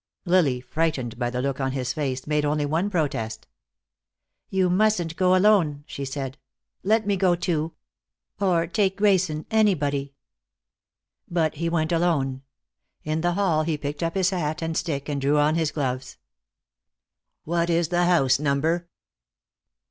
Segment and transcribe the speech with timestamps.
[0.25, 3.47] Lily, frightened by the look on his face, made only one protest.
[4.49, 6.39] "You mustn't go alone," she said.
[6.81, 7.73] "Let me go, too.
[8.39, 10.15] Or take Grayson anybody."
[11.29, 12.41] But he went alone;
[13.03, 16.17] in the hall he picked up his hat and stick, and drew on his gloves.
[17.43, 18.87] "What is the house number?"